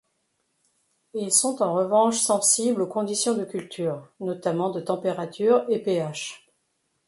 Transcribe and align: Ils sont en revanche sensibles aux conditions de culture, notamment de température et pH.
Ils 1.13 1.31
sont 1.31 1.61
en 1.61 1.75
revanche 1.75 2.17
sensibles 2.19 2.81
aux 2.81 2.87
conditions 2.87 3.35
de 3.35 3.43
culture, 3.45 4.09
notamment 4.19 4.71
de 4.71 4.81
température 4.81 5.63
et 5.69 5.77
pH. 5.77 6.49